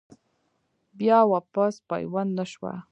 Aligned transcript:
بيا 0.97 1.19
واپس 1.31 1.73
پيوند 1.89 2.31
نۀ 2.37 2.45
شوه۔ 2.51 2.71